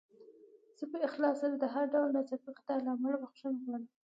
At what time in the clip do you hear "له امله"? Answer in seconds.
2.85-3.15